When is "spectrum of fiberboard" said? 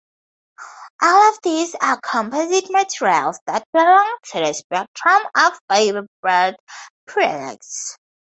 4.53-6.55